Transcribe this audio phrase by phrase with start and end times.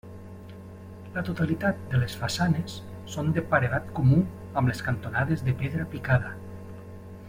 [1.17, 2.79] La totalitat de les façanes
[3.17, 6.33] són de paredat comú amb les cantonades de pedra picada.